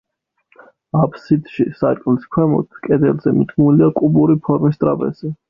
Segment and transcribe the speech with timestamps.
[1.01, 5.33] აფსიდში, სარკმლის ქვემოთ, კედელზე, მიდგმულია კუბური ფორმის ტრაპეზი.